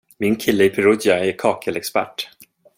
Min 0.17 0.35
kille 0.35 0.63
i 0.65 0.69
Perugia 0.69 1.19
är 1.19 1.37
kakelexpert. 1.37 2.29